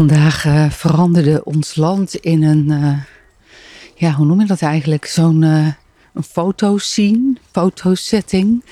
[0.00, 2.98] Vandaag uh, veranderde ons land in een, uh,
[3.94, 5.06] ja, hoe noem je dat eigenlijk?
[5.06, 5.66] Zo'n uh,
[6.14, 8.64] een fotoscene, fotosetting.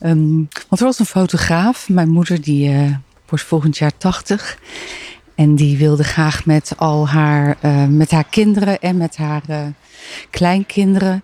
[0.00, 2.98] Um, want er was een fotograaf, mijn moeder, die
[3.28, 4.58] wordt volgend jaar 80.
[5.34, 7.56] En die wilde graag met al haar,
[7.90, 9.42] met haar kinderen en met haar
[10.30, 11.22] kleinkinderen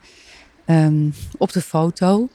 [0.66, 2.29] um, op de foto.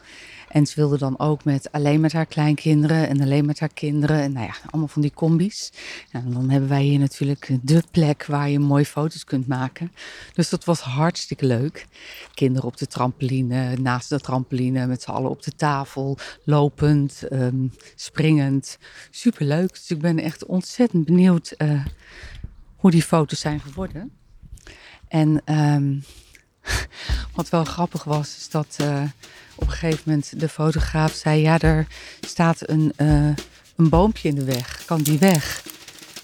[0.52, 4.22] En ze wilde dan ook met, alleen met haar kleinkinderen en alleen met haar kinderen.
[4.22, 5.72] En nou ja, allemaal van die combi's.
[6.12, 9.92] En dan hebben wij hier natuurlijk de plek waar je mooie foto's kunt maken.
[10.34, 11.88] Dus dat was hartstikke leuk.
[12.34, 17.74] Kinderen op de trampoline, naast de trampoline, met z'n allen op de tafel, lopend, um,
[17.96, 18.78] springend.
[19.10, 19.70] Superleuk.
[19.70, 21.86] Dus ik ben echt ontzettend benieuwd uh,
[22.76, 24.12] hoe die foto's zijn geworden.
[25.08, 26.04] En um,
[27.34, 29.04] wat wel grappig was, is dat uh,
[29.56, 31.88] op een gegeven moment de fotograaf zei: Ja, er
[32.22, 33.30] staat een, uh,
[33.76, 34.84] een boompje in de weg.
[34.86, 35.64] Kan die weg?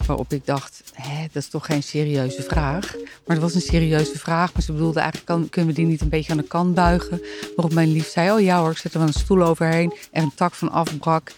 [0.06, 2.94] Waarop ik dacht: Hé, dat is toch geen serieuze vraag.
[2.94, 4.52] Maar het was een serieuze vraag.
[4.52, 7.22] Maar ze bedoelde eigenlijk: kan, kunnen we die niet een beetje aan de kant buigen?
[7.56, 9.94] Waarop mijn lief zei: Oh ja hoor, ik zet er wel een stoel overheen.
[10.12, 11.32] En een tak van afbrak.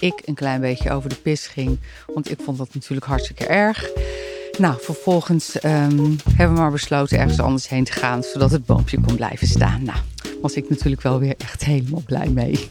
[0.00, 1.78] Ik een klein beetje over de pis ging.
[2.14, 3.90] Want ik vond dat natuurlijk hartstikke erg.
[4.58, 9.00] Nou, vervolgens um, hebben we maar besloten ergens anders heen te gaan, zodat het boompje
[9.00, 9.82] kon blijven staan.
[9.82, 9.98] Nou,
[10.42, 12.70] was ik natuurlijk wel weer echt helemaal blij mee.